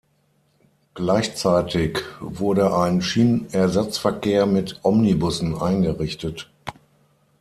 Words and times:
Gleichzeitig 0.95 1.99
wurde 2.19 2.75
ein 2.75 3.03
Schienenersatzverkehr 3.03 4.47
mit 4.47 4.79
Omnibussen 4.83 5.55
eingerichtet. 5.61 6.49